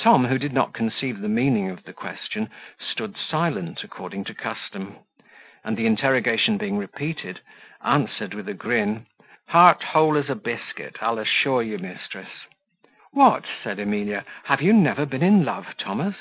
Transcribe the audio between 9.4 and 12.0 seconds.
"Heart whole as a biscuit, I'll assure you,